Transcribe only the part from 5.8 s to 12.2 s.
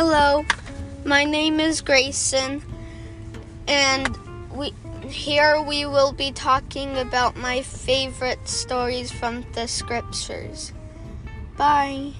will be talking about my favorite stories from the scriptures. Bye.